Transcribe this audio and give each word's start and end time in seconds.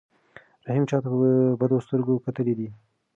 رحیم 0.65 0.85
چاته 0.89 1.07
په 1.13 1.19
بدو 1.59 1.77
سترګو 1.85 2.23
کتلي 2.25 2.53
دي؟ 2.59 2.67